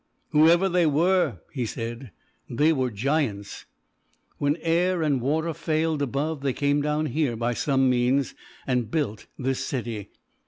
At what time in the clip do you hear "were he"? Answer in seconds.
0.87-1.63